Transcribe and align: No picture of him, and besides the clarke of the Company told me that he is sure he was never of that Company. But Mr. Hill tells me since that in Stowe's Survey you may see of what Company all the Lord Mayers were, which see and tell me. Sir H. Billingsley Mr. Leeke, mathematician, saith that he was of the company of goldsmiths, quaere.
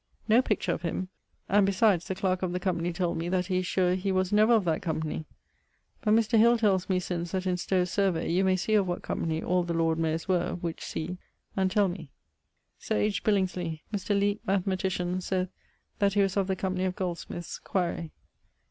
No 0.27 0.41
picture 0.41 0.71
of 0.71 0.81
him, 0.81 1.09
and 1.47 1.63
besides 1.63 2.07
the 2.07 2.15
clarke 2.15 2.41
of 2.41 2.53
the 2.53 2.59
Company 2.59 2.91
told 2.91 3.19
me 3.19 3.29
that 3.29 3.45
he 3.45 3.59
is 3.59 3.67
sure 3.67 3.93
he 3.93 4.11
was 4.11 4.33
never 4.33 4.53
of 4.53 4.65
that 4.65 4.81
Company. 4.81 5.25
But 6.03 6.15
Mr. 6.15 6.39
Hill 6.39 6.57
tells 6.57 6.89
me 6.89 6.99
since 6.99 7.33
that 7.33 7.45
in 7.45 7.55
Stowe's 7.55 7.91
Survey 7.91 8.31
you 8.31 8.43
may 8.43 8.55
see 8.55 8.73
of 8.73 8.87
what 8.87 9.03
Company 9.03 9.43
all 9.43 9.61
the 9.63 9.75
Lord 9.75 9.99
Mayers 9.99 10.27
were, 10.27 10.55
which 10.55 10.83
see 10.83 11.19
and 11.55 11.69
tell 11.69 11.87
me. 11.87 12.09
Sir 12.79 12.95
H. 12.97 13.23
Billingsley 13.23 13.81
Mr. 13.93 14.19
Leeke, 14.19 14.39
mathematician, 14.47 15.21
saith 15.21 15.49
that 15.99 16.13
he 16.15 16.21
was 16.21 16.35
of 16.35 16.47
the 16.47 16.55
company 16.55 16.85
of 16.85 16.95
goldsmiths, 16.95 17.59
quaere. 17.59 18.09